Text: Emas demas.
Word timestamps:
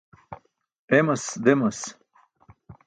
Emas 0.99 1.37
demas. 1.43 1.79